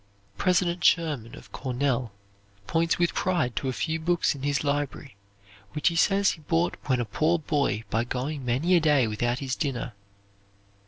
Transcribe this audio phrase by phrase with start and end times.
[0.35, 2.11] President Schurmann of Cornell,
[2.65, 5.15] points with pride to a few books in his library
[5.73, 9.37] which he says he bought when a poor boy by going many a day without
[9.37, 9.93] his dinner.